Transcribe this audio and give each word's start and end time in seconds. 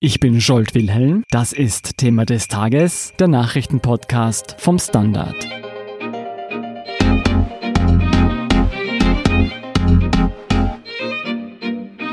Ich 0.00 0.20
bin 0.20 0.40
Scholt 0.40 0.76
Wilhelm. 0.76 1.24
Das 1.32 1.52
ist 1.52 1.96
Thema 1.96 2.24
des 2.24 2.46
Tages, 2.46 3.14
der 3.18 3.26
Nachrichtenpodcast 3.26 4.54
vom 4.56 4.78
Standard. 4.78 5.34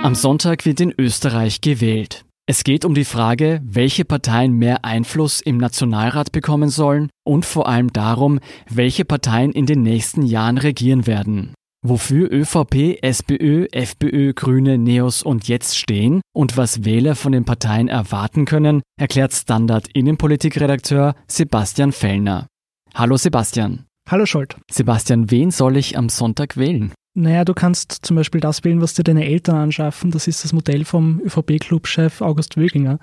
Am 0.02 0.16
Sonntag 0.16 0.66
wird 0.66 0.79
in 0.79 0.96
Österreich 0.98 1.62
gewählt. 1.62 2.26
Es 2.48 2.63
geht 2.63 2.86
um 2.86 2.96
die 2.96 3.06
Frage, 3.06 3.62
welche 3.63 4.04
Parteien 4.04 4.54
mehr 4.54 4.83
Einfluss 4.83 5.40
im 5.40 5.58
Nationalrat 5.58 6.31
bekommen 6.31 6.70
sollen 6.70 7.12
und 7.24 7.46
vor 7.46 7.70
allem 7.70 7.94
darum, 7.94 8.40
welche 8.67 9.06
Parteien 9.06 9.52
in 9.52 9.67
den 9.67 9.83
nächsten 9.83 10.24
Jahren 10.24 10.58
regieren 10.58 11.06
werden. 11.06 11.54
Wofür 11.88 12.31
ÖVP, 12.31 12.97
SPÖ, 13.04 13.67
FPÖ, 13.72 14.34
Grüne, 14.34 14.79
Neos 14.79 15.22
und 15.22 15.47
Jetzt 15.47 15.78
stehen 15.78 16.22
und 16.34 16.58
was 16.58 16.84
Wähler 16.84 17.13
von 17.13 17.31
den 17.31 17.45
Parteien 17.45 17.90
erwarten 17.90 18.45
können, 18.45 18.81
erklärt 18.99 19.34
Standard 19.34 19.89
Innenpolitikredakteur 19.94 21.13
Sebastian 21.27 21.91
Fellner. 21.91 22.48
Hallo 22.95 23.17
Sebastian. 23.17 23.85
Hallo 24.09 24.25
Scholt. 24.25 24.55
Sebastian, 24.71 25.30
wen 25.30 25.52
soll 25.52 25.77
ich 25.77 25.95
am 25.95 26.09
Sonntag 26.09 26.58
wählen? 26.58 26.91
Naja, 27.13 27.45
du 27.45 27.53
kannst 27.53 27.99
zum 28.02 28.16
Beispiel 28.16 28.41
das 28.41 28.63
wählen, 28.63 28.81
was 28.81 28.95
dir 28.95 29.03
deine 29.03 29.25
Eltern 29.25 29.58
anschaffen. 29.58 30.09
Das 30.09 30.25
ist 30.25 30.44
das 30.44 30.53
Modell 30.53 30.86
vom 30.86 31.22
ÖVP-Clubchef 31.23 32.22
August 32.22 32.58
Wöginger. 32.58 32.97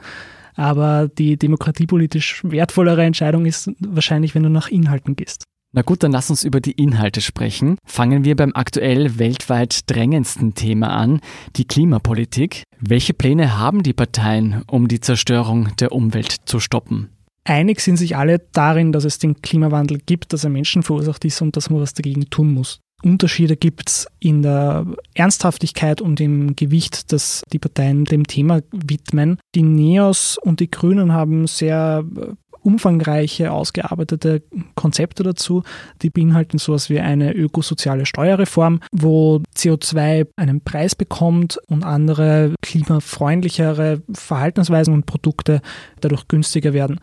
Aber 0.57 1.07
die 1.07 1.37
demokratiepolitisch 1.37 2.43
wertvollere 2.43 3.05
Entscheidung 3.05 3.47
ist 3.47 3.71
wahrscheinlich, 3.79 4.35
wenn 4.35 4.43
du 4.43 4.49
nach 4.49 4.67
Inhalten 4.67 5.15
gehst. 5.15 5.45
Na 5.75 5.81
gut, 5.81 6.03
dann 6.03 6.13
lass 6.13 6.29
uns 6.29 6.45
über 6.45 6.61
die 6.61 6.73
Inhalte 6.73 7.23
sprechen. 7.23 7.79
Fangen 7.87 8.25
wir 8.25 8.37
beim 8.37 8.53
aktuell 8.55 9.19
weltweit 9.19 9.91
drängendsten 9.91 10.53
Thema 10.53 10.89
an, 10.89 11.21
die 11.57 11.65
Klimapolitik. 11.65 12.65
Welche 12.79 13.15
Pläne 13.15 13.59
haben 13.59 13.83
die 13.83 13.95
Parteien, 13.95 14.65
um 14.71 14.87
die 14.87 15.01
Zerstörung 15.01 15.75
der 15.81 15.93
Umwelt 15.93 16.37
zu 16.45 16.61
stoppen? 16.61 17.09
Einig 17.45 17.81
sind 17.81 17.97
sich 17.97 18.17
alle 18.17 18.41
darin, 18.53 18.93
dass 18.93 19.05
es 19.05 19.19
den 19.19 19.41
Klimawandel 19.41 19.99
gibt, 20.05 20.35
dass 20.35 20.45
er 20.45 20.51
Menschen 20.51 20.83
verursacht 20.83 21.25
ist 21.25 21.41
und 21.41 21.57
dass 21.57 21.71
man 21.71 21.81
was 21.81 21.95
dagegen 21.95 22.29
tun 22.29 22.53
muss. 22.53 22.81
Unterschiede 23.03 23.57
gibt 23.57 23.89
es 23.89 24.07
in 24.21 24.43
der 24.43 24.87
Ernsthaftigkeit 25.15 26.03
und 26.03 26.21
im 26.21 26.55
Gewicht, 26.55 27.13
das 27.13 27.43
die 27.51 27.59
Parteien 27.59 28.05
dem 28.05 28.27
Thema 28.27 28.61
widmen. 28.71 29.39
Die 29.55 29.63
Neos 29.63 30.37
und 30.37 30.61
die 30.61 30.71
Grünen 30.71 31.13
haben 31.13 31.47
sehr 31.47 32.05
umfangreiche, 32.63 33.53
ausgearbeitete 33.53 34.43
Konzepte 34.75 35.23
dazu. 35.23 35.63
Die 36.03 36.11
beinhalten 36.11 36.59
sowas 36.59 36.91
wie 36.91 37.01
eine 37.01 37.33
ökosoziale 37.33 38.07
Steuerreform, 38.07 38.81
wo 38.93 39.43
CO2 39.57 40.27
einen 40.37 40.61
Preis 40.61 40.95
bekommt 40.95 41.59
und 41.69 41.85
andere 41.85 42.55
klimafreundlichere 42.63 44.03
Verhaltensweisen 44.13 44.95
und 44.95 45.07
Produkte 45.07 45.61
dadurch 46.01 46.29
günstiger 46.29 46.73
werden. 46.73 47.01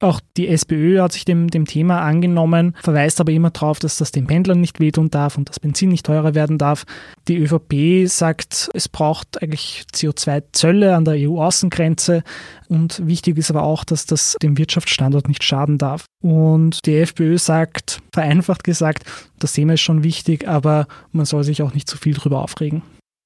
Auch 0.00 0.20
die 0.36 0.46
SPÖ 0.46 1.00
hat 1.00 1.12
sich 1.12 1.24
dem, 1.24 1.48
dem 1.48 1.64
Thema 1.64 2.02
angenommen, 2.02 2.76
verweist 2.80 3.20
aber 3.20 3.32
immer 3.32 3.50
darauf, 3.50 3.80
dass 3.80 3.96
das 3.96 4.12
den 4.12 4.28
Pendlern 4.28 4.60
nicht 4.60 4.78
wehtun 4.78 5.10
darf 5.10 5.36
und 5.36 5.48
das 5.48 5.58
Benzin 5.58 5.88
nicht 5.88 6.06
teurer 6.06 6.36
werden 6.36 6.56
darf. 6.56 6.84
Die 7.26 7.36
ÖVP 7.36 8.08
sagt, 8.08 8.70
es 8.74 8.88
braucht 8.88 9.42
eigentlich 9.42 9.86
CO2-Zölle 9.92 10.94
an 10.94 11.04
der 11.04 11.14
EU-Außengrenze 11.14 12.22
und 12.68 13.04
wichtig 13.04 13.38
ist 13.38 13.50
aber 13.50 13.64
auch, 13.64 13.82
dass 13.82 14.06
das 14.06 14.36
dem 14.40 14.56
Wirtschaftsstandort 14.56 15.26
nicht 15.26 15.42
schaden 15.42 15.78
darf. 15.78 16.04
Und 16.22 16.86
die 16.86 16.96
FPÖ 16.98 17.36
sagt, 17.38 18.00
vereinfacht 18.12 18.62
gesagt, 18.62 19.02
das 19.40 19.54
Thema 19.54 19.74
ist 19.74 19.80
schon 19.80 20.04
wichtig, 20.04 20.46
aber 20.46 20.86
man 21.10 21.26
soll 21.26 21.42
sich 21.42 21.60
auch 21.62 21.74
nicht 21.74 21.88
zu 21.88 21.98
viel 21.98 22.14
drüber 22.14 22.42
aufregen. 22.42 22.82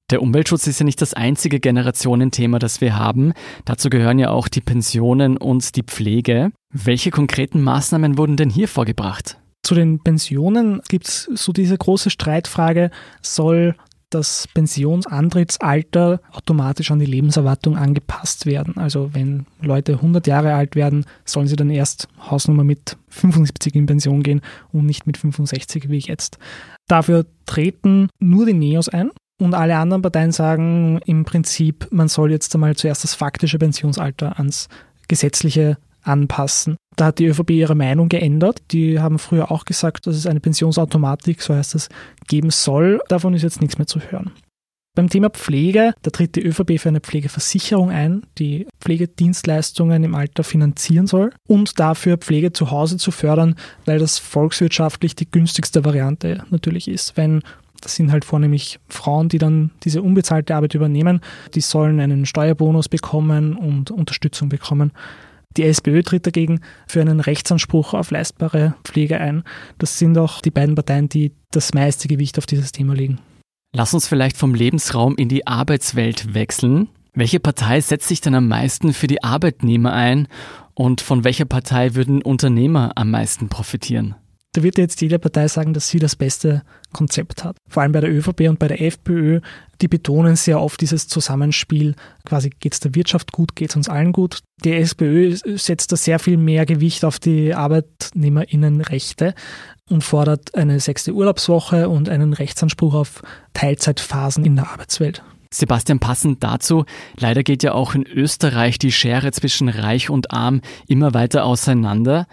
Der 0.09 0.21
Umweltschutz 0.21 0.67
ist 0.67 0.79
ja 0.79 0.85
nicht 0.85 1.01
das 1.01 1.13
einzige 1.13 1.59
Generationenthema, 1.59 2.59
das 2.59 2.81
wir 2.81 2.97
haben. 2.97 3.33
Dazu 3.65 3.89
gehören 3.89 4.19
ja 4.19 4.31
auch 4.31 4.47
die 4.47 4.61
Pensionen 4.61 5.37
und 5.37 5.75
die 5.75 5.83
Pflege. 5.83 6.51
Welche 6.73 7.11
konkreten 7.11 7.61
Maßnahmen 7.61 8.17
wurden 8.17 8.35
denn 8.35 8.49
hier 8.49 8.67
vorgebracht? 8.67 9.37
Zu 9.61 9.75
den 9.75 9.99
Pensionen 9.99 10.81
gibt 10.89 11.07
es 11.07 11.29
so 11.35 11.53
diese 11.53 11.77
große 11.77 12.09
Streitfrage, 12.09 12.89
soll 13.21 13.75
das 14.09 14.47
Pensionsantrittsalter 14.53 16.19
automatisch 16.31 16.89
an 16.89 16.97
die 16.97 17.05
Lebenserwartung 17.05 17.77
angepasst 17.77 18.47
werden. 18.47 18.77
Also 18.77 19.11
wenn 19.13 19.45
Leute 19.61 19.93
100 19.93 20.25
Jahre 20.25 20.55
alt 20.55 20.75
werden, 20.75 21.05
sollen 21.25 21.47
sie 21.47 21.55
dann 21.55 21.69
erst 21.69 22.07
Hausnummer 22.19 22.63
mit 22.63 22.97
75 23.09 23.75
in 23.75 23.85
Pension 23.85 24.23
gehen 24.23 24.41
und 24.71 24.87
nicht 24.87 25.05
mit 25.05 25.17
65 25.17 25.89
wie 25.89 25.99
jetzt. 25.99 26.39
Dafür 26.87 27.27
treten 27.45 28.09
nur 28.19 28.47
die 28.47 28.53
Neos 28.53 28.89
ein. 28.89 29.11
Und 29.39 29.55
alle 29.55 29.77
anderen 29.77 30.01
Parteien 30.01 30.31
sagen 30.31 30.99
im 31.05 31.25
Prinzip, 31.25 31.87
man 31.91 32.07
soll 32.07 32.31
jetzt 32.31 32.53
einmal 32.55 32.75
zuerst 32.75 33.03
das 33.03 33.15
faktische 33.15 33.57
Pensionsalter 33.57 34.37
ans 34.37 34.69
gesetzliche 35.07 35.77
anpassen. 36.03 36.77
Da 36.95 37.05
hat 37.05 37.19
die 37.19 37.25
ÖVP 37.25 37.51
ihre 37.51 37.75
Meinung 37.75 38.09
geändert. 38.09 38.61
Die 38.71 38.99
haben 38.99 39.19
früher 39.19 39.51
auch 39.51 39.65
gesagt, 39.65 40.05
dass 40.07 40.15
es 40.15 40.27
eine 40.27 40.39
Pensionsautomatik, 40.39 41.41
so 41.41 41.55
heißt 41.55 41.75
es, 41.75 41.89
geben 42.27 42.51
soll. 42.51 42.99
Davon 43.07 43.33
ist 43.33 43.41
jetzt 43.41 43.61
nichts 43.61 43.77
mehr 43.77 43.87
zu 43.87 43.99
hören. 43.99 44.31
Beim 44.95 45.09
Thema 45.09 45.31
Pflege, 45.31 45.95
da 46.03 46.11
tritt 46.11 46.35
die 46.35 46.45
ÖVP 46.45 46.79
für 46.79 46.89
eine 46.89 46.99
Pflegeversicherung 46.99 47.89
ein, 47.89 48.27
die 48.37 48.67
Pflegedienstleistungen 48.79 50.03
im 50.03 50.13
Alter 50.13 50.43
finanzieren 50.43 51.07
soll 51.07 51.31
und 51.47 51.79
dafür 51.79 52.17
Pflege 52.17 52.53
zu 52.53 52.69
Hause 52.69 52.97
zu 52.97 53.09
fördern, 53.09 53.55
weil 53.85 53.97
das 53.97 54.19
volkswirtschaftlich 54.19 55.15
die 55.15 55.29
günstigste 55.29 55.83
Variante 55.83 56.43
natürlich 56.51 56.87
ist. 56.87 57.17
Wenn 57.17 57.41
das 57.81 57.95
sind 57.95 58.11
halt 58.11 58.23
vornehmlich 58.23 58.79
Frauen, 58.87 59.27
die 59.27 59.39
dann 59.39 59.71
diese 59.83 60.01
unbezahlte 60.01 60.55
Arbeit 60.55 60.73
übernehmen. 60.73 61.19
Die 61.53 61.59
sollen 61.59 61.99
einen 61.99 62.25
Steuerbonus 62.25 62.87
bekommen 62.87 63.57
und 63.57 63.91
Unterstützung 63.91 64.47
bekommen. 64.47 64.93
Die 65.57 65.63
SPÖ 65.63 66.03
tritt 66.03 66.25
dagegen 66.25 66.61
für 66.87 67.01
einen 67.01 67.19
Rechtsanspruch 67.19 67.93
auf 67.93 68.11
leistbare 68.11 68.75
Pflege 68.83 69.19
ein. 69.19 69.43
Das 69.77 69.99
sind 69.99 70.17
auch 70.17 70.41
die 70.41 70.51
beiden 70.51 70.75
Parteien, 70.75 71.09
die 71.09 71.31
das 71.51 71.73
meiste 71.73 72.07
Gewicht 72.07 72.37
auf 72.37 72.45
dieses 72.45 72.71
Thema 72.71 72.95
legen. 72.95 73.19
Lass 73.75 73.93
uns 73.93 74.07
vielleicht 74.07 74.37
vom 74.37 74.53
Lebensraum 74.53 75.15
in 75.15 75.29
die 75.29 75.47
Arbeitswelt 75.47 76.33
wechseln. 76.33 76.89
Welche 77.13 77.39
Partei 77.39 77.81
setzt 77.81 78.07
sich 78.07 78.21
denn 78.21 78.35
am 78.35 78.47
meisten 78.47 78.93
für 78.93 79.07
die 79.07 79.23
Arbeitnehmer 79.23 79.93
ein 79.93 80.27
und 80.73 81.01
von 81.01 81.23
welcher 81.23 81.45
Partei 81.45 81.93
würden 81.93 82.21
Unternehmer 82.21 82.91
am 82.95 83.11
meisten 83.11 83.49
profitieren? 83.49 84.15
Da 84.53 84.61
wird 84.61 84.77
jetzt 84.77 85.01
jede 85.01 85.17
Partei 85.17 85.47
sagen, 85.47 85.73
dass 85.73 85.89
sie 85.89 85.97
das 85.97 86.15
beste 86.15 86.61
Konzept 86.93 87.43
hat. 87.43 87.57
Vor 87.67 87.81
allem 87.81 87.91
bei 87.91 88.01
der 88.01 88.11
ÖVP 88.11 88.41
und 88.41 88.59
bei 88.59 88.67
der 88.67 88.81
FPÖ, 88.81 89.41
die 89.81 89.87
betonen 89.87 90.35
sehr 90.35 90.61
oft 90.61 90.79
dieses 90.79 91.07
Zusammenspiel. 91.07 91.95
Quasi 92.23 92.51
geht 92.51 92.73
es 92.73 92.79
der 92.79 92.93
Wirtschaft 92.93 93.31
gut, 93.31 93.55
geht 93.55 93.71
es 93.71 93.75
uns 93.75 93.89
allen 93.89 94.11
gut. 94.11 94.41
Die 94.63 94.73
SPÖ 94.73 95.35
setzt 95.57 95.91
da 95.91 95.95
sehr 95.95 96.19
viel 96.19 96.37
mehr 96.37 96.67
Gewicht 96.67 97.03
auf 97.03 97.17
die 97.17 97.55
Arbeitnehmerinnenrechte 97.55 99.33
und 99.89 100.03
fordert 100.03 100.53
eine 100.53 100.79
sechste 100.79 101.13
Urlaubswoche 101.13 101.89
und 101.89 102.07
einen 102.07 102.33
Rechtsanspruch 102.33 102.93
auf 102.93 103.23
Teilzeitphasen 103.53 104.45
in 104.45 104.55
der 104.55 104.69
Arbeitswelt. 104.69 105.23
Sebastian, 105.53 105.99
passend 105.99 106.43
dazu, 106.43 106.85
leider 107.17 107.43
geht 107.43 107.63
ja 107.63 107.73
auch 107.73 107.93
in 107.95 108.05
Österreich 108.07 108.79
die 108.79 108.91
Schere 108.91 109.31
zwischen 109.31 109.69
Reich 109.69 110.09
und 110.09 110.31
Arm 110.31 110.61
immer 110.87 111.13
weiter 111.13 111.45
auseinander. 111.45 112.27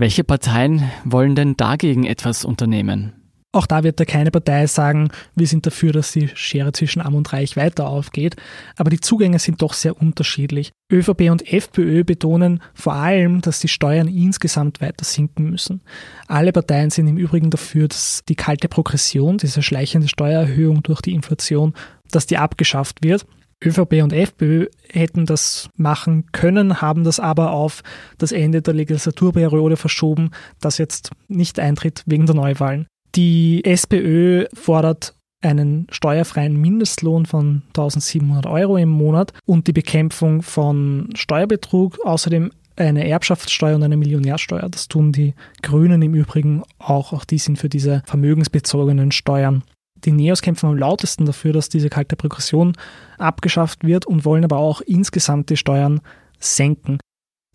Welche 0.00 0.22
Parteien 0.22 0.88
wollen 1.04 1.34
denn 1.34 1.56
dagegen 1.56 2.04
etwas 2.04 2.44
unternehmen? 2.44 3.14
Auch 3.50 3.66
da 3.66 3.82
wird 3.82 3.98
da 3.98 4.04
keine 4.04 4.30
Partei 4.30 4.68
sagen, 4.68 5.10
wir 5.34 5.48
sind 5.48 5.66
dafür, 5.66 5.90
dass 5.90 6.12
die 6.12 6.28
Schere 6.28 6.70
zwischen 6.70 7.02
Arm 7.02 7.16
und 7.16 7.32
Reich 7.32 7.56
weiter 7.56 7.88
aufgeht. 7.88 8.36
Aber 8.76 8.90
die 8.90 9.00
Zugänge 9.00 9.40
sind 9.40 9.60
doch 9.60 9.72
sehr 9.72 10.00
unterschiedlich. 10.00 10.70
ÖVP 10.92 11.30
und 11.30 11.52
FPÖ 11.52 12.04
betonen 12.04 12.62
vor 12.74 12.92
allem, 12.92 13.40
dass 13.40 13.58
die 13.58 13.66
Steuern 13.66 14.06
insgesamt 14.06 14.80
weiter 14.80 15.04
sinken 15.04 15.50
müssen. 15.50 15.80
Alle 16.28 16.52
Parteien 16.52 16.90
sind 16.90 17.08
im 17.08 17.16
Übrigen 17.16 17.50
dafür, 17.50 17.88
dass 17.88 18.20
die 18.28 18.36
kalte 18.36 18.68
Progression, 18.68 19.38
diese 19.38 19.62
schleichende 19.62 20.06
Steuererhöhung 20.06 20.84
durch 20.84 21.00
die 21.00 21.14
Inflation, 21.14 21.74
dass 22.12 22.26
die 22.26 22.38
abgeschafft 22.38 23.02
wird. 23.02 23.26
ÖVP 23.64 24.02
und 24.02 24.12
FPÖ 24.12 24.66
hätten 24.88 25.26
das 25.26 25.68
machen 25.76 26.26
können, 26.32 26.80
haben 26.80 27.04
das 27.04 27.18
aber 27.18 27.52
auf 27.52 27.82
das 28.18 28.32
Ende 28.32 28.62
der 28.62 28.74
Legislaturperiode 28.74 29.76
verschoben, 29.76 30.30
das 30.60 30.78
jetzt 30.78 31.10
nicht 31.26 31.58
eintritt 31.58 32.02
wegen 32.06 32.26
der 32.26 32.36
Neuwahlen. 32.36 32.86
Die 33.14 33.64
SPÖ 33.64 34.46
fordert 34.54 35.14
einen 35.40 35.86
steuerfreien 35.90 36.60
Mindestlohn 36.60 37.26
von 37.26 37.62
1700 37.68 38.46
Euro 38.46 38.76
im 38.76 38.88
Monat 38.88 39.32
und 39.44 39.66
die 39.66 39.72
Bekämpfung 39.72 40.42
von 40.42 41.10
Steuerbetrug, 41.14 41.98
außerdem 42.04 42.50
eine 42.76 43.08
Erbschaftssteuer 43.08 43.76
und 43.76 43.82
eine 43.82 43.96
Millionärsteuer. 43.96 44.68
Das 44.68 44.88
tun 44.88 45.12
die 45.12 45.34
Grünen 45.62 46.02
im 46.02 46.14
Übrigen 46.14 46.62
auch. 46.78 47.12
Auch 47.12 47.24
die 47.24 47.38
sind 47.38 47.58
für 47.58 47.68
diese 47.68 48.02
vermögensbezogenen 48.06 49.12
Steuern 49.12 49.62
die 50.04 50.12
Neos 50.12 50.42
kämpfen 50.42 50.68
am 50.68 50.76
lautesten 50.76 51.26
dafür, 51.26 51.52
dass 51.52 51.68
diese 51.68 51.88
kalte 51.88 52.16
Progression 52.16 52.74
abgeschafft 53.18 53.84
wird 53.84 54.06
und 54.06 54.24
wollen 54.24 54.44
aber 54.44 54.58
auch 54.58 54.80
insgesamt 54.80 55.50
die 55.50 55.56
Steuern 55.56 56.00
senken. 56.38 56.98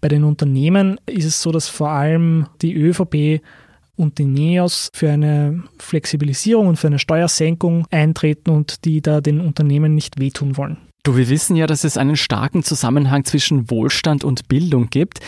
Bei 0.02 0.10
den 0.10 0.24
Unternehmen 0.24 1.00
ist 1.06 1.26
es 1.26 1.42
so, 1.42 1.52
dass 1.52 1.70
vor 1.70 1.90
allem 1.90 2.48
die 2.62 2.74
ÖVP 2.76 3.42
und 3.96 4.18
die 4.18 4.26
NEOS 4.26 4.90
für 4.94 5.10
eine 5.10 5.64
Flexibilisierung 5.80 6.68
und 6.68 6.78
für 6.78 6.88
eine 6.88 7.00
Steuersenkung 7.00 7.88
eintreten 7.92 8.50
und 8.50 8.86
die 8.86 9.02
da 9.02 9.22
den 9.22 9.40
Unternehmen 9.40 9.96
nicht 9.96 10.20
wehtun 10.20 10.58
wollen. 10.58 10.78
Du, 11.04 11.18
wir 11.18 11.30
wissen 11.30 11.56
ja, 11.56 11.68
dass 11.68 11.84
es 11.84 11.98
einen 11.98 12.16
starken 12.16 12.64
Zusammenhang 12.64 13.26
zwischen 13.26 13.70
Wohlstand 13.70 14.24
und 14.24 14.48
Bildung 14.48 14.90
gibt. 14.90 15.20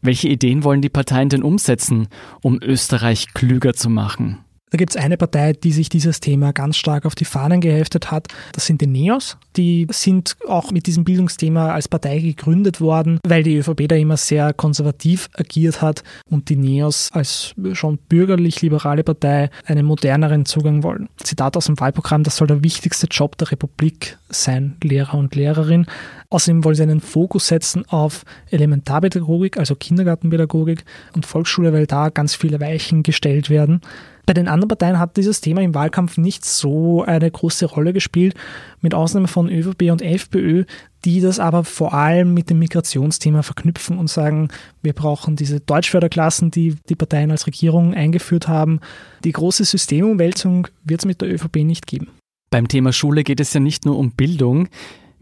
Welche 0.00 0.28
Ideen 0.28 0.62
wollen 0.62 0.82
die 0.82 0.88
Parteien 0.88 1.28
denn 1.28 1.42
umsetzen, 1.42 2.08
um 2.42 2.60
Österreich 2.62 3.34
klüger 3.34 3.74
zu 3.74 3.90
machen? 3.90 4.38
Da 4.76 4.78
gibt 4.78 4.94
es 4.94 5.02
eine 5.02 5.16
Partei, 5.16 5.54
die 5.54 5.72
sich 5.72 5.88
dieses 5.88 6.20
Thema 6.20 6.52
ganz 6.52 6.76
stark 6.76 7.06
auf 7.06 7.14
die 7.14 7.24
Fahnen 7.24 7.62
geheftet 7.62 8.10
hat. 8.10 8.28
Das 8.52 8.66
sind 8.66 8.82
die 8.82 8.86
Neos. 8.86 9.38
Die 9.56 9.86
sind 9.90 10.36
auch 10.46 10.70
mit 10.70 10.86
diesem 10.86 11.02
Bildungsthema 11.02 11.72
als 11.72 11.88
Partei 11.88 12.18
gegründet 12.18 12.78
worden, 12.78 13.18
weil 13.26 13.42
die 13.42 13.56
ÖVP 13.56 13.88
da 13.88 13.96
immer 13.96 14.18
sehr 14.18 14.52
konservativ 14.52 15.30
agiert 15.32 15.80
hat 15.80 16.04
und 16.28 16.50
die 16.50 16.56
Neos 16.56 17.08
als 17.14 17.54
schon 17.72 17.96
bürgerlich-liberale 17.96 19.02
Partei 19.02 19.48
einen 19.64 19.86
moderneren 19.86 20.44
Zugang 20.44 20.82
wollen. 20.82 21.08
Zitat 21.22 21.56
aus 21.56 21.64
dem 21.64 21.80
Wahlprogramm, 21.80 22.22
das 22.22 22.36
soll 22.36 22.46
der 22.46 22.62
wichtigste 22.62 23.06
Job 23.06 23.38
der 23.38 23.52
Republik 23.52 24.18
sein, 24.28 24.76
Lehrer 24.82 25.14
und 25.14 25.34
Lehrerin. 25.34 25.86
Außerdem 26.28 26.64
wollen 26.64 26.74
sie 26.74 26.82
einen 26.82 27.00
Fokus 27.00 27.46
setzen 27.46 27.86
auf 27.88 28.24
Elementarpädagogik, 28.50 29.56
also 29.56 29.74
Kindergartenpädagogik 29.74 30.84
und 31.14 31.24
Volksschule, 31.24 31.72
weil 31.72 31.86
da 31.86 32.10
ganz 32.10 32.34
viele 32.34 32.60
Weichen 32.60 33.02
gestellt 33.02 33.48
werden. 33.48 33.80
Bei 34.26 34.34
den 34.34 34.48
anderen 34.48 34.68
Parteien 34.68 34.98
hat 34.98 35.16
dieses 35.16 35.40
Thema 35.40 35.62
im 35.62 35.74
Wahlkampf 35.74 36.18
nicht 36.18 36.44
so 36.44 37.04
eine 37.04 37.30
große 37.30 37.64
Rolle 37.66 37.92
gespielt, 37.92 38.34
mit 38.80 38.92
Ausnahme 38.92 39.28
von 39.28 39.48
ÖVP 39.48 39.92
und 39.92 40.02
FPÖ, 40.02 40.64
die 41.04 41.20
das 41.20 41.38
aber 41.38 41.62
vor 41.62 41.94
allem 41.94 42.34
mit 42.34 42.50
dem 42.50 42.58
Migrationsthema 42.58 43.42
verknüpfen 43.42 43.98
und 43.98 44.10
sagen, 44.10 44.48
wir 44.82 44.94
brauchen 44.94 45.36
diese 45.36 45.60
Deutschförderklassen, 45.60 46.50
die 46.50 46.74
die 46.88 46.96
Parteien 46.96 47.30
als 47.30 47.46
Regierung 47.46 47.94
eingeführt 47.94 48.48
haben. 48.48 48.80
Die 49.22 49.30
große 49.30 49.64
Systemumwälzung 49.64 50.66
wird 50.82 51.02
es 51.02 51.06
mit 51.06 51.20
der 51.20 51.32
ÖVP 51.32 51.58
nicht 51.58 51.86
geben. 51.86 52.08
Beim 52.50 52.66
Thema 52.66 52.92
Schule 52.92 53.22
geht 53.22 53.38
es 53.38 53.54
ja 53.54 53.60
nicht 53.60 53.84
nur 53.86 53.96
um 53.96 54.10
Bildung. 54.10 54.68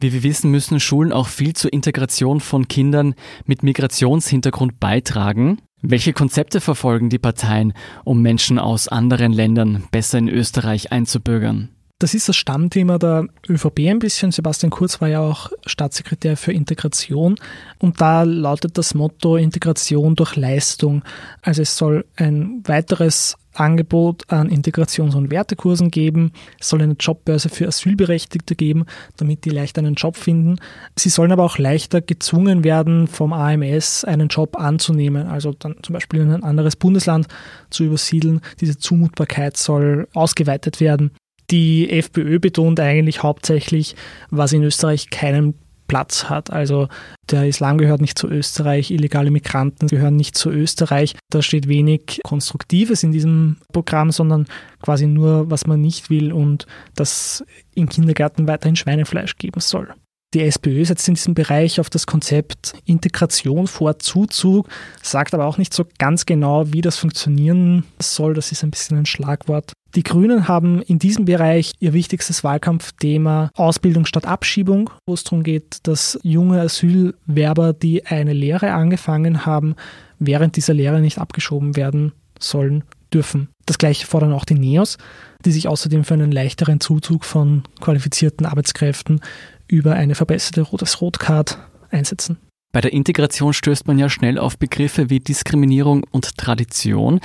Wie 0.00 0.14
wir 0.14 0.22
wissen, 0.22 0.50
müssen 0.50 0.80
Schulen 0.80 1.12
auch 1.12 1.28
viel 1.28 1.52
zur 1.52 1.72
Integration 1.72 2.40
von 2.40 2.68
Kindern 2.68 3.14
mit 3.44 3.62
Migrationshintergrund 3.62 4.80
beitragen. 4.80 5.58
Welche 5.86 6.14
Konzepte 6.14 6.62
verfolgen 6.62 7.10
die 7.10 7.18
Parteien, 7.18 7.74
um 8.04 8.22
Menschen 8.22 8.58
aus 8.58 8.88
anderen 8.88 9.34
Ländern 9.34 9.84
besser 9.90 10.16
in 10.16 10.30
Österreich 10.30 10.92
einzubürgern? 10.92 11.68
Das 11.98 12.14
ist 12.14 12.26
das 12.26 12.36
Stammthema 12.36 12.96
der 12.96 13.26
ÖVP 13.46 13.80
ein 13.80 13.98
bisschen. 13.98 14.32
Sebastian 14.32 14.70
Kurz 14.70 15.02
war 15.02 15.08
ja 15.08 15.20
auch 15.20 15.50
Staatssekretär 15.66 16.38
für 16.38 16.52
Integration 16.52 17.36
und 17.78 18.00
da 18.00 18.22
lautet 18.22 18.78
das 18.78 18.94
Motto 18.94 19.36
Integration 19.36 20.14
durch 20.14 20.36
Leistung. 20.36 21.04
Also 21.42 21.60
es 21.60 21.76
soll 21.76 22.06
ein 22.16 22.62
weiteres 22.64 23.36
Angebot 23.54 24.30
an 24.30 24.48
Integrations- 24.48 25.14
und 25.14 25.30
Wertekursen 25.30 25.90
geben. 25.90 26.32
Es 26.60 26.68
soll 26.68 26.82
eine 26.82 26.96
Jobbörse 26.98 27.48
für 27.48 27.66
Asylberechtigte 27.66 28.54
geben, 28.54 28.84
damit 29.16 29.44
die 29.44 29.50
leichter 29.50 29.80
einen 29.80 29.94
Job 29.94 30.16
finden. 30.16 30.56
Sie 30.96 31.08
sollen 31.08 31.32
aber 31.32 31.44
auch 31.44 31.58
leichter 31.58 32.00
gezwungen 32.00 32.64
werden, 32.64 33.06
vom 33.06 33.32
AMS 33.32 34.04
einen 34.04 34.28
Job 34.28 34.58
anzunehmen, 34.58 35.26
also 35.26 35.52
dann 35.52 35.76
zum 35.82 35.92
Beispiel 35.92 36.20
in 36.20 36.32
ein 36.32 36.44
anderes 36.44 36.76
Bundesland 36.76 37.26
zu 37.70 37.84
übersiedeln. 37.84 38.40
Diese 38.60 38.78
Zumutbarkeit 38.78 39.56
soll 39.56 40.08
ausgeweitet 40.14 40.80
werden. 40.80 41.10
Die 41.50 41.90
FPÖ 41.90 42.38
betont 42.38 42.80
eigentlich 42.80 43.22
hauptsächlich, 43.22 43.96
was 44.30 44.52
in 44.52 44.62
Österreich 44.62 45.10
keinen 45.10 45.54
Platz 45.86 46.24
hat. 46.24 46.50
Also 46.50 46.88
der 47.30 47.46
Islam 47.46 47.78
gehört 47.78 48.00
nicht 48.00 48.18
zu 48.18 48.28
Österreich, 48.28 48.90
illegale 48.90 49.30
Migranten 49.30 49.86
gehören 49.86 50.16
nicht 50.16 50.36
zu 50.36 50.50
Österreich. 50.50 51.16
Da 51.30 51.42
steht 51.42 51.68
wenig 51.68 52.20
Konstruktives 52.24 53.02
in 53.02 53.12
diesem 53.12 53.56
Programm, 53.72 54.10
sondern 54.10 54.46
quasi 54.82 55.06
nur, 55.06 55.50
was 55.50 55.66
man 55.66 55.80
nicht 55.80 56.10
will 56.10 56.32
und 56.32 56.66
dass 56.94 57.44
im 57.74 57.88
Kindergarten 57.88 58.46
weiterhin 58.46 58.76
Schweinefleisch 58.76 59.36
geben 59.36 59.60
soll. 59.60 59.94
Die 60.34 60.40
SPÖ 60.40 60.84
setzt 60.84 61.06
in 61.06 61.14
diesem 61.14 61.34
Bereich 61.34 61.78
auf 61.78 61.90
das 61.90 62.06
Konzept 62.06 62.74
Integration 62.84 63.68
vor 63.68 64.00
Zuzug, 64.00 64.68
sagt 65.00 65.32
aber 65.32 65.46
auch 65.46 65.58
nicht 65.58 65.72
so 65.72 65.84
ganz 65.98 66.26
genau, 66.26 66.72
wie 66.72 66.80
das 66.80 66.98
funktionieren 66.98 67.84
soll. 68.00 68.34
Das 68.34 68.50
ist 68.50 68.64
ein 68.64 68.72
bisschen 68.72 68.98
ein 68.98 69.06
Schlagwort. 69.06 69.72
Die 69.94 70.02
Grünen 70.02 70.48
haben 70.48 70.82
in 70.82 70.98
diesem 70.98 71.24
Bereich 71.24 71.70
ihr 71.78 71.92
wichtigstes 71.92 72.42
Wahlkampfthema 72.42 73.50
Ausbildung 73.54 74.06
statt 74.06 74.26
Abschiebung, 74.26 74.90
wo 75.06 75.14
es 75.14 75.22
darum 75.22 75.44
geht, 75.44 75.78
dass 75.84 76.18
junge 76.24 76.60
Asylwerber, 76.60 77.72
die 77.72 78.04
eine 78.04 78.32
Lehre 78.32 78.72
angefangen 78.72 79.46
haben, 79.46 79.76
während 80.18 80.56
dieser 80.56 80.74
Lehre 80.74 81.00
nicht 81.00 81.18
abgeschoben 81.18 81.76
werden 81.76 82.10
sollen 82.40 82.82
dürfen. 83.12 83.50
Das 83.66 83.78
gleiche 83.78 84.06
fordern 84.06 84.32
auch 84.32 84.44
die 84.44 84.54
NEOS, 84.54 84.98
die 85.44 85.52
sich 85.52 85.68
außerdem 85.68 86.04
für 86.04 86.14
einen 86.14 86.32
leichteren 86.32 86.80
Zuzug 86.80 87.24
von 87.24 87.62
qualifizierten 87.80 88.46
Arbeitskräften 88.46 89.20
über 89.68 89.94
eine 89.94 90.14
verbesserte 90.14 90.62
Rotes 90.62 91.00
Rotcard 91.00 91.58
einsetzen. 91.90 92.38
Bei 92.72 92.80
der 92.80 92.92
Integration 92.92 93.52
stößt 93.52 93.86
man 93.86 93.98
ja 93.98 94.08
schnell 94.08 94.38
auf 94.38 94.58
Begriffe 94.58 95.08
wie 95.08 95.20
Diskriminierung 95.20 96.04
und 96.10 96.36
Tradition. 96.36 97.20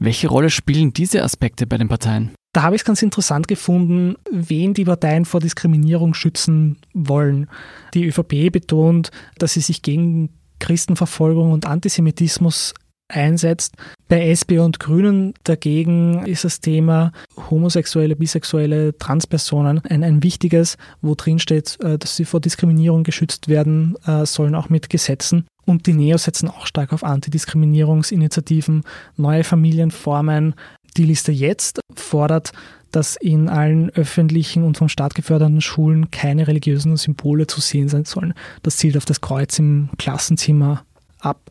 Welche 0.00 0.28
Rolle 0.28 0.50
spielen 0.50 0.92
diese 0.92 1.22
Aspekte 1.22 1.66
bei 1.66 1.78
den 1.78 1.88
Parteien? 1.88 2.32
Da 2.52 2.62
habe 2.62 2.74
ich 2.74 2.82
es 2.82 2.84
ganz 2.84 3.02
interessant 3.02 3.46
gefunden, 3.46 4.16
wen 4.30 4.74
die 4.74 4.84
Parteien 4.84 5.24
vor 5.24 5.38
Diskriminierung 5.38 6.14
schützen 6.14 6.78
wollen. 6.94 7.48
Die 7.94 8.06
ÖVP 8.06 8.50
betont, 8.50 9.10
dass 9.38 9.52
sie 9.52 9.60
sich 9.60 9.82
gegen 9.82 10.30
Christenverfolgung 10.58 11.52
und 11.52 11.66
Antisemitismus 11.66 12.74
einsetzt. 13.08 13.74
Bei 14.08 14.28
SP 14.30 14.60
und 14.60 14.80
Grünen 14.80 15.34
dagegen 15.44 16.24
ist 16.26 16.44
das 16.44 16.60
Thema 16.60 17.12
homosexuelle, 17.50 18.16
bisexuelle, 18.16 18.96
Transpersonen 18.98 19.80
ein, 19.88 20.04
ein 20.04 20.22
wichtiges, 20.22 20.76
wo 21.02 21.14
drin 21.14 21.38
steht, 21.38 21.78
äh, 21.82 21.98
dass 21.98 22.16
sie 22.16 22.24
vor 22.24 22.40
Diskriminierung 22.40 23.02
geschützt 23.02 23.48
werden 23.48 23.96
äh, 24.06 24.26
sollen, 24.26 24.54
auch 24.54 24.68
mit 24.68 24.90
Gesetzen. 24.90 25.46
Und 25.66 25.86
die 25.86 25.92
Neo 25.92 26.16
setzen 26.16 26.48
auch 26.48 26.66
stark 26.66 26.92
auf 26.92 27.04
Antidiskriminierungsinitiativen, 27.04 28.84
neue 29.16 29.44
Familienformen. 29.44 30.54
Die 30.96 31.04
Liste 31.04 31.30
jetzt 31.32 31.80
fordert, 31.94 32.52
dass 32.90 33.16
in 33.16 33.48
allen 33.48 33.90
öffentlichen 33.90 34.64
und 34.64 34.78
vom 34.78 34.88
Staat 34.88 35.14
geförderten 35.14 35.60
Schulen 35.60 36.10
keine 36.10 36.46
religiösen 36.46 36.96
Symbole 36.96 37.46
zu 37.46 37.60
sehen 37.60 37.88
sein 37.88 38.06
sollen. 38.06 38.32
Das 38.62 38.78
zielt 38.78 38.96
auf 38.96 39.04
das 39.04 39.20
Kreuz 39.20 39.58
im 39.58 39.90
Klassenzimmer 39.98 40.84
ab. 41.20 41.50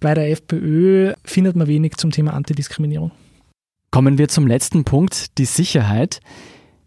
Bei 0.00 0.14
der 0.14 0.30
FPÖ 0.30 1.14
findet 1.24 1.56
man 1.56 1.66
wenig 1.66 1.96
zum 1.96 2.10
Thema 2.10 2.34
Antidiskriminierung. 2.34 3.12
Kommen 3.90 4.18
wir 4.18 4.28
zum 4.28 4.46
letzten 4.46 4.84
Punkt, 4.84 5.38
die 5.38 5.44
Sicherheit. 5.44 6.20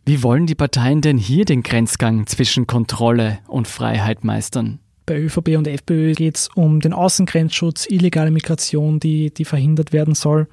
Wie 0.05 0.23
wollen 0.23 0.45
die 0.45 0.55
Parteien 0.55 1.01
denn 1.01 1.17
hier 1.17 1.45
den 1.45 1.63
Grenzgang 1.63 2.27
zwischen 2.27 2.67
Kontrolle 2.67 3.39
und 3.47 3.67
Freiheit 3.67 4.23
meistern? 4.23 4.79
Bei 5.05 5.17
ÖVP 5.17 5.55
und 5.57 5.67
FPÖ 5.67 6.13
geht 6.13 6.37
es 6.37 6.49
um 6.53 6.81
den 6.81 6.91
Außengrenzschutz, 6.91 7.87
illegale 7.89 8.29
Migration, 8.29 8.99
die, 8.99 9.33
die 9.33 9.45
verhindert 9.45 9.93
werden 9.93 10.15
soll. 10.15 10.47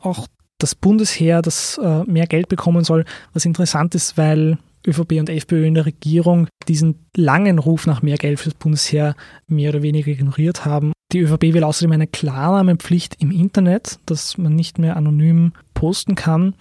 Auch 0.00 0.26
das 0.58 0.74
Bundesheer, 0.74 1.42
das 1.42 1.78
äh, 1.78 2.04
mehr 2.04 2.26
Geld 2.26 2.48
bekommen 2.48 2.84
soll, 2.84 3.04
was 3.32 3.46
interessant 3.46 3.94
ist, 3.94 4.16
weil 4.18 4.58
ÖVP 4.86 5.12
und 5.12 5.30
FPÖ 5.30 5.66
in 5.66 5.74
der 5.74 5.86
Regierung 5.86 6.48
diesen 6.68 7.06
langen 7.16 7.58
Ruf 7.58 7.86
nach 7.86 8.02
mehr 8.02 8.18
Geld 8.18 8.40
fürs 8.40 8.54
Bundesheer 8.54 9.16
mehr 9.48 9.70
oder 9.70 9.82
weniger 9.82 10.10
ignoriert 10.10 10.64
haben. 10.64 10.92
Die 11.12 11.20
ÖVP 11.20 11.52
will 11.52 11.64
außerdem 11.64 11.92
eine 11.92 12.06
Klarnahmepflicht 12.06 13.16
im 13.20 13.30
Internet, 13.30 13.98
dass 14.06 14.38
man 14.38 14.54
nicht 14.54 14.78
mehr 14.78 14.96
anonym 14.96 15.52
posten 15.74 16.14
kann. 16.14 16.54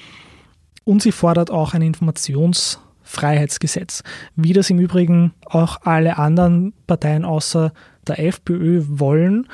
Und 0.83 1.01
sie 1.01 1.13
fordert 1.13 1.51
auch 1.51 1.73
ein 1.73 1.81
Informationsfreiheitsgesetz, 1.81 4.03
wie 4.35 4.51
das 4.51 4.69
im 4.69 4.79
Übrigen 4.79 5.31
auch 5.45 5.77
alle 5.83 6.17
anderen 6.17 6.73
Parteien 6.85 7.23
außer 7.23 7.71
der 8.07 8.19
FPÖ 8.19 8.83
wollen. 8.87 9.47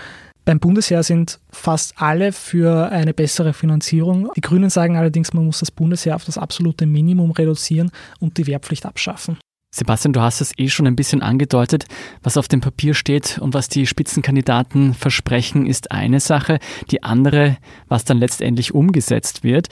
Beim 0.45 0.59
Bundesheer 0.59 1.03
sind 1.03 1.39
fast 1.51 2.01
alle 2.01 2.31
für 2.31 2.89
eine 2.89 3.13
bessere 3.13 3.53
Finanzierung. 3.53 4.31
Die 4.35 4.41
Grünen 4.41 4.71
sagen 4.71 4.95
allerdings, 4.95 5.33
man 5.33 5.45
muss 5.45 5.59
das 5.59 5.71
Bundesheer 5.71 6.15
auf 6.15 6.23
das 6.23 6.39
absolute 6.39 6.87
Minimum 6.87 7.31
reduzieren 7.31 7.91
und 8.19 8.37
die 8.37 8.47
Wehrpflicht 8.47 8.85
abschaffen. 8.85 9.37
Sebastian, 9.77 10.13
du 10.13 10.21
hast 10.21 10.41
es 10.41 10.57
eh 10.57 10.69
schon 10.69 10.87
ein 10.87 10.95
bisschen 10.95 11.21
angedeutet. 11.21 11.85
Was 12.23 12.35
auf 12.35 12.47
dem 12.47 12.61
Papier 12.61 12.95
steht 12.95 13.37
und 13.37 13.53
was 13.53 13.69
die 13.69 13.85
Spitzenkandidaten 13.85 14.95
versprechen, 14.95 15.67
ist 15.67 15.91
eine 15.91 16.19
Sache. 16.19 16.59
Die 16.89 17.03
andere, 17.03 17.57
was 17.87 18.03
dann 18.03 18.17
letztendlich 18.17 18.73
umgesetzt 18.73 19.43
wird. 19.43 19.67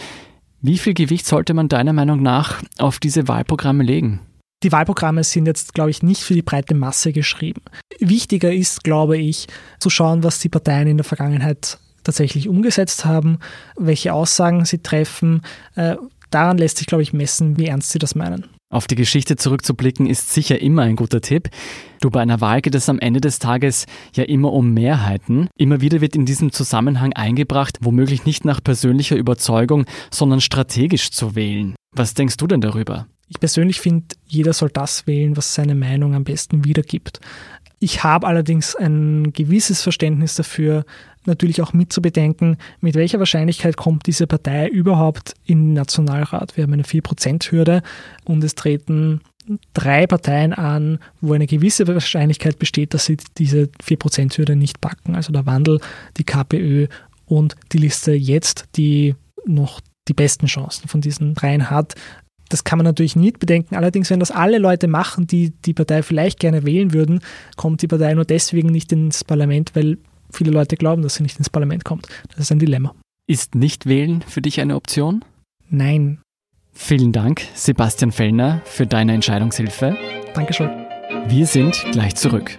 Wie 0.62 0.78
viel 0.78 0.94
Gewicht 0.94 1.26
sollte 1.26 1.54
man 1.54 1.70
deiner 1.70 1.94
Meinung 1.94 2.22
nach 2.22 2.62
auf 2.78 3.00
diese 3.00 3.28
Wahlprogramme 3.28 3.84
legen? 3.84 4.22
Die 4.64 4.72
Wahlprogramme 4.72 5.24
sind 5.24 5.48
jetzt, 5.48 5.74
glaube 5.74 5.90
ich, 5.90 6.02
nicht 6.02 6.22
für 6.22 6.34
die 6.34 6.42
breite 6.42 6.76
Masse 6.76 7.12
geschrieben. 7.12 7.62
Wichtiger 8.00 8.54
ist, 8.54 8.84
glaube 8.84 9.18
ich, 9.18 9.48
zu 9.80 9.90
schauen, 9.90 10.24
was 10.24 10.40
die 10.40 10.50
Parteien 10.50 10.88
in 10.88 10.98
der 10.98 11.04
Vergangenheit 11.04 11.80
tatsächlich 12.04 12.48
umgesetzt 12.48 13.06
haben, 13.06 13.40
welche 13.76 14.14
Aussagen 14.14 14.66
sie 14.66 14.80
treffen. 14.80 15.42
Äh, 15.76 15.98
daran 16.30 16.58
lässt 16.58 16.78
sich, 16.78 16.88
glaube 16.88 17.04
ich, 17.04 17.14
messen, 17.14 17.58
wie 17.58 17.66
ernst 17.66 17.92
sie 17.92 18.00
das 18.00 18.16
meinen. 18.16 18.55
Auf 18.72 18.88
die 18.88 18.96
Geschichte 18.96 19.36
zurückzublicken 19.36 20.08
ist 20.08 20.34
sicher 20.34 20.60
immer 20.60 20.82
ein 20.82 20.96
guter 20.96 21.22
Tipp. 21.22 21.50
Du, 22.02 22.10
bei 22.10 22.22
einer 22.22 22.42
Wahl 22.42 22.62
geht 22.62 22.74
es 22.74 22.90
am 22.90 23.00
Ende 23.00 23.22
des 23.22 23.38
Tages 23.38 23.86
ja 24.16 24.24
immer 24.24 24.52
um 24.52 24.74
Mehrheiten. 24.74 25.50
Immer 25.56 25.82
wieder 25.82 26.02
wird 26.02 26.16
in 26.16 26.26
diesem 26.26 26.52
Zusammenhang 26.52 27.14
eingebracht, 27.14 27.78
womöglich 27.82 28.26
nicht 28.26 28.44
nach 28.44 28.64
persönlicher 28.64 29.18
Überzeugung, 29.18 29.86
sondern 30.10 30.42
strategisch 30.42 31.12
zu 31.12 31.36
wählen. 31.36 31.76
Was 31.92 32.16
denkst 32.16 32.38
du 32.38 32.48
denn 32.48 32.62
darüber? 32.62 33.08
Ich 33.28 33.40
persönlich 33.40 33.80
finde, 33.80 34.16
jeder 34.26 34.54
soll 34.54 34.70
das 34.70 35.06
wählen, 35.06 35.38
was 35.38 35.54
seine 35.54 35.76
Meinung 35.76 36.16
am 36.16 36.24
besten 36.24 36.66
wiedergibt. 36.66 37.20
Ich 37.80 38.04
habe 38.04 38.26
allerdings 38.26 38.76
ein 38.76 39.32
gewisses 39.32 39.84
Verständnis 39.84 40.36
dafür, 40.36 40.86
natürlich 41.28 41.62
auch 41.62 41.74
mitzubedenken, 41.74 42.58
mit 42.82 42.96
welcher 42.96 43.20
Wahrscheinlichkeit 43.20 43.78
kommt 43.78 44.08
diese 44.08 44.28
Partei 44.28 44.68
überhaupt 44.68 45.34
in 45.46 45.68
den 45.70 45.74
Nationalrat. 45.74 46.58
Wir 46.58 46.64
haben 46.64 46.74
eine 46.74 46.84
4%-Hürde 46.84 47.82
und 48.26 48.44
es 48.44 48.56
treten 48.56 49.22
drei 49.74 50.08
Parteien 50.08 50.54
an, 50.54 51.00
wo 51.22 51.34
eine 51.34 51.48
gewisse 51.48 51.88
Wahrscheinlichkeit 51.88 52.58
besteht, 52.60 52.94
dass 52.94 53.06
sie 53.06 53.18
diese 53.38 53.70
4%-Hürde 53.84 54.56
nicht 54.56 54.82
packen. 54.82 55.16
Also 55.16 55.32
der 55.32 55.46
Wandel, 55.46 55.80
die 56.18 56.24
KPÖ 56.24 56.88
und 57.26 57.56
die 57.72 57.78
Liste 57.78 58.14
jetzt, 58.14 58.66
die 58.76 59.16
noch 59.46 59.82
die 60.08 60.14
besten 60.14 60.48
Chancen 60.48 60.88
von 60.88 61.02
diesen 61.02 61.34
dreien 61.34 61.70
hat. 61.70 61.96
Das 62.50 62.64
kann 62.64 62.78
man 62.78 62.86
natürlich 62.86 63.16
nicht 63.16 63.40
bedenken. 63.40 63.76
Allerdings, 63.76 64.10
wenn 64.12 64.20
das 64.20 64.30
alle 64.32 64.60
Leute 64.60 64.88
machen, 64.88 65.26
die 65.26 65.50
die 65.50 65.74
Partei 65.74 66.04
vielleicht 66.04 66.40
gerne 66.40 66.64
wählen 66.64 66.94
würden, 66.94 67.22
kommt 67.56 67.82
die 67.82 67.88
Partei 67.88 68.14
nur 68.14 68.26
deswegen 68.26 68.70
nicht 68.70 68.92
ins 68.92 69.24
Parlament, 69.24 69.72
weil 69.74 69.98
viele 70.32 70.52
Leute 70.52 70.76
glauben, 70.76 71.02
dass 71.02 71.16
sie 71.16 71.24
nicht 71.24 71.38
ins 71.38 71.50
Parlament 71.50 71.86
kommt. 71.86 72.08
Das 72.30 72.40
ist 72.40 72.52
ein 72.52 72.60
Dilemma. 72.60 72.96
Ist 73.28 73.56
nicht 73.56 73.86
wählen 73.86 74.22
für 74.22 74.42
dich 74.42 74.62
eine 74.62 74.76
Option? 74.76 75.24
Nein. 75.70 76.22
Vielen 76.74 77.12
Dank, 77.12 77.42
Sebastian 77.54 78.12
Fellner, 78.12 78.62
für 78.66 78.86
deine 78.86 79.14
Entscheidungshilfe. 79.14 79.98
Dankeschön. 80.34 80.70
Wir 81.28 81.48
sind 81.48 81.86
gleich 81.92 82.16
zurück. 82.16 82.58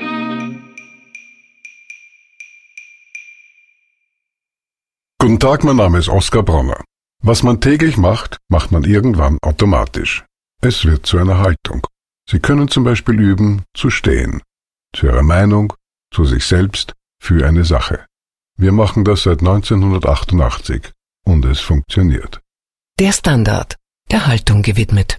Guten 5.21 5.39
Tag, 5.39 5.65
mein 5.65 5.77
Name 5.77 5.99
ist 5.99 6.09
Oskar 6.09 6.43
Bronner. 6.43 6.83
Was 7.23 7.43
man 7.43 7.61
täglich 7.61 7.97
macht, 7.97 8.39
macht 8.49 8.73
man 8.73 8.85
irgendwann 8.85 9.39
automatisch. 9.43 10.25
Es 10.63 10.85
wird 10.85 11.07
zu 11.07 11.19
einer 11.19 11.39
Haltung. 11.39 11.87
Sie 12.29 12.41
können 12.41 12.69
zum 12.69 12.85
Beispiel 12.85 13.21
üben, 13.21 13.63
zu 13.75 13.91
stehen. 13.91 14.43
Zu 14.95 15.07
Ihrer 15.07 15.23
Meinung, 15.23 15.73
zu 16.13 16.25
sich 16.25 16.45
selbst, 16.45 16.95
für 17.27 17.45
eine 17.45 17.65
Sache. 17.65 18.07
Wir 18.57 18.71
machen 18.71 19.05
das 19.05 19.25
seit 19.25 19.41
1988 19.41 20.93
und 21.25 21.45
es 21.45 21.59
funktioniert. 21.59 22.41
Der 23.01 23.11
Standard, 23.11 23.75
der 24.13 24.29
Haltung 24.29 24.63
gewidmet. 24.63 25.19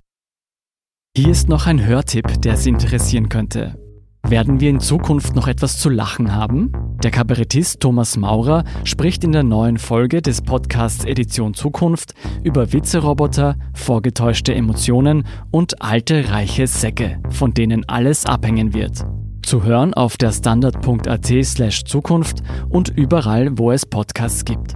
Hier 1.14 1.30
ist 1.30 1.50
noch 1.50 1.68
ein 1.68 1.86
Hörtipp, 1.86 2.42
der 2.42 2.56
Sie 2.56 2.70
interessieren 2.70 3.28
könnte. 3.28 3.76
Werden 4.24 4.62
wir 4.62 4.70
in 4.70 4.80
Zukunft 4.80 5.36
noch 5.36 5.50
etwas 5.50 5.80
zu 5.80 5.90
lachen 5.90 6.34
haben? 6.34 6.72
Der 7.04 7.12
Kabarettist 7.12 7.82
Thomas 7.82 8.16
Maurer 8.16 8.64
spricht 8.86 9.26
in 9.26 9.34
der 9.34 9.44
neuen 9.44 9.78
Folge 9.78 10.22
des 10.22 10.42
Podcasts 10.42 11.04
Edition 11.04 11.54
Zukunft 11.56 12.14
über 12.42 12.72
Witzeroboter, 12.72 13.58
vorgetäuschte 13.74 14.56
Emotionen 14.56 15.28
und 15.52 15.82
alte 15.82 16.32
reiche 16.32 16.68
Säcke, 16.68 17.22
von 17.30 17.54
denen 17.54 17.88
alles 17.90 18.26
abhängen 18.26 18.74
wird. 18.74 19.04
Zu 19.48 19.64
hören 19.64 19.94
auf 19.94 20.18
der 20.18 20.34
standard.at 20.34 21.32
slash 21.46 21.86
Zukunft 21.86 22.44
und 22.68 22.90
überall, 22.90 23.58
wo 23.58 23.72
es 23.72 23.86
Podcasts 23.86 24.44
gibt. 24.44 24.74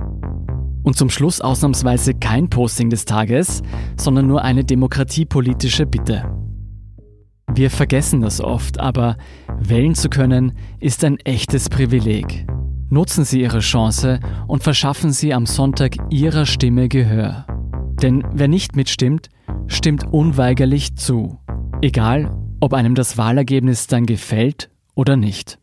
Und 0.83 0.95
zum 0.95 1.09
Schluss 1.09 1.41
ausnahmsweise 1.41 2.13
kein 2.13 2.49
Posting 2.49 2.89
des 2.89 3.03
Tages, 3.03 3.63
sondern 3.97 4.27
nur 4.27 4.43
eine 4.43 4.63
demokratiepolitische 4.63 5.85
Bitte. 5.85 6.23
Wir 7.53 7.69
vergessen 7.69 8.21
das 8.21 8.39
oft, 8.39 8.79
aber 8.79 9.17
wählen 9.59 9.93
zu 9.93 10.07
können 10.07 10.53
ist 10.79 11.03
ein 11.03 11.17
echtes 11.17 11.67
Privileg. 11.67 12.47
Nutzen 12.87 13.25
Sie 13.25 13.41
Ihre 13.41 13.59
Chance 13.59 14.21
und 14.47 14.63
verschaffen 14.63 15.11
Sie 15.11 15.33
am 15.33 15.47
Sonntag 15.47 15.97
Ihrer 16.09 16.45
Stimme 16.45 16.87
Gehör. 16.87 17.45
Denn 18.01 18.23
wer 18.31 18.47
nicht 18.47 18.77
mitstimmt, 18.77 19.27
stimmt 19.67 20.05
unweigerlich 20.13 20.95
zu. 20.95 21.39
Egal, 21.81 22.40
ob 22.61 22.73
einem 22.73 22.95
das 22.95 23.17
Wahlergebnis 23.17 23.87
dann 23.87 24.05
gefällt 24.05 24.69
oder 24.95 25.17
nicht. 25.17 25.59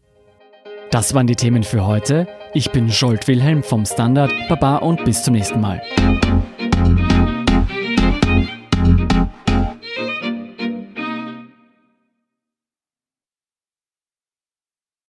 Das 0.90 1.14
waren 1.14 1.26
die 1.26 1.36
Themen 1.36 1.62
für 1.62 1.86
heute. 1.86 2.26
Ich 2.54 2.70
bin 2.70 2.90
Scholt 2.90 3.28
Wilhelm 3.28 3.62
vom 3.62 3.86
Standard. 3.86 4.32
Baba 4.48 4.78
und 4.78 5.04
bis 5.04 5.22
zum 5.22 5.34
nächsten 5.34 5.60
Mal. 5.60 5.80